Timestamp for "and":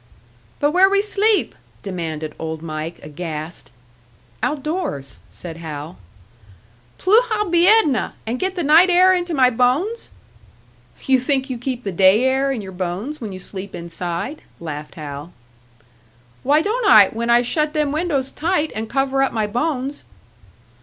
8.25-8.39, 18.73-18.89